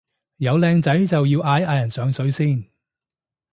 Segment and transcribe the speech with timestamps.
[0.37, 2.65] 有靚仔就要嗌一嗌人上水先